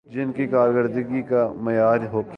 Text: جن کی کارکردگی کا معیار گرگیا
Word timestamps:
جن 0.07 0.31
کی 0.31 0.47
کارکردگی 0.47 1.21
کا 1.21 1.53
معیار 1.55 1.97
گرگیا 1.97 2.21